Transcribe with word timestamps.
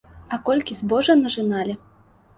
А 0.35 0.39
колькі 0.47 0.77
збожжа 0.79 1.17
нажыналі! 1.23 1.77